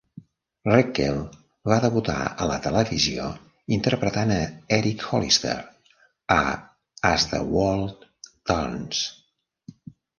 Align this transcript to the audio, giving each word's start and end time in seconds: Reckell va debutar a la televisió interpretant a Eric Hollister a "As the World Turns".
Reckell 0.67 1.17
va 1.71 1.75
debutar 1.83 2.15
a 2.45 2.47
la 2.53 2.55
televisió 2.63 3.27
interpretant 3.79 4.33
a 4.39 4.41
Eric 4.81 5.07
Hollister 5.11 5.55
a 6.41 6.43
"As 7.15 7.31
the 7.37 7.47
World 7.55 8.13
Turns". 8.55 9.09